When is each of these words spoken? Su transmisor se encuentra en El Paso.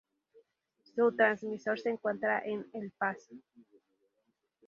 Su 0.95 1.11
transmisor 1.15 1.79
se 1.79 1.89
encuentra 1.91 2.39
en 2.43 2.65
El 2.73 2.89
Paso. 2.89 3.35